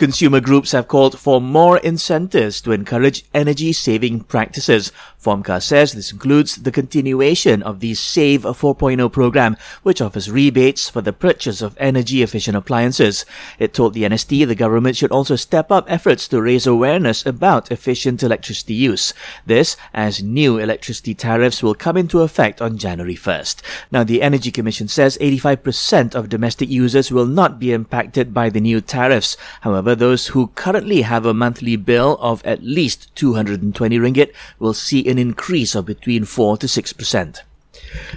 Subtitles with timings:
[0.00, 4.92] Consumer groups have called for more incentives to encourage energy saving practices.
[5.22, 11.02] Fomca says this includes the continuation of the Save 4.0 program, which offers rebates for
[11.02, 13.26] the purchase of energy efficient appliances.
[13.58, 17.70] It told the NST the government should also step up efforts to raise awareness about
[17.70, 19.12] efficient electricity use.
[19.44, 23.60] This as new electricity tariffs will come into effect on January 1st.
[23.92, 28.62] Now, the Energy Commission says 85% of domestic users will not be impacted by the
[28.62, 29.36] new tariffs.
[29.60, 35.06] However, those who currently have a monthly bill of at least 220 ringgit will see
[35.08, 37.40] an increase of between 4 to 6%.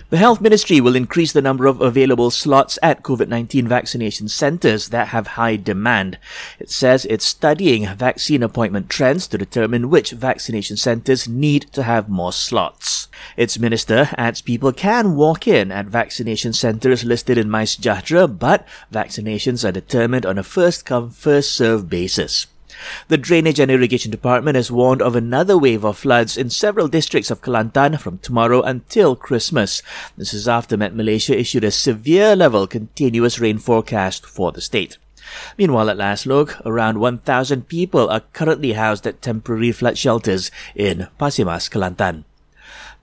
[0.10, 5.08] The Health Ministry will increase the number of available slots at COVID-19 vaccination centres that
[5.08, 6.20] have high demand.
[6.60, 12.10] It says it's studying vaccine appointment trends to determine which vaccination centres need to have
[12.10, 13.08] more slots.
[13.36, 19.68] Its minister adds people can walk in at vaccination centres listed in MySejahtera, but vaccinations
[19.68, 22.48] are determined on a first come first served basis.
[23.08, 27.32] The Drainage and Irrigation Department has warned of another wave of floods in several districts
[27.32, 29.82] of Kelantan from tomorrow until Christmas.
[30.18, 34.98] This is after Met Malaysia issued a severe level continuous rain forecast for the state.
[35.58, 41.08] Meanwhile, at last look, around 1,000 people are currently housed at temporary flood shelters in
[41.18, 42.26] Pasir Mas, Kelantan.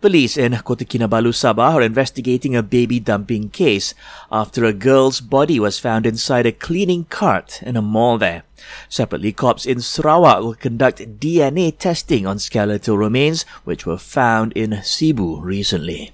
[0.00, 3.92] Police in Kota Kinabalu, Sabah are investigating a baby dumping case
[4.32, 8.44] after a girl's body was found inside a cleaning cart in a mall there.
[8.88, 14.70] Separately, cops in Sarawak will conduct DNA testing on skeletal remains which were found in
[14.80, 16.12] Sibu recently.